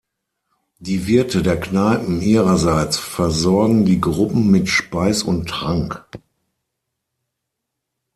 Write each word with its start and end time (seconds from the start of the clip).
Die 0.79 1.05
Wirte 1.05 1.43
der 1.43 1.59
Kneipen 1.59 2.23
ihrerseits 2.23 2.97
versorgen 2.97 3.85
die 3.85 4.01
Gruppen 4.01 4.49
mit 4.49 4.67
Speis 4.67 5.21
und 5.21 5.47
Trank. 5.47 6.03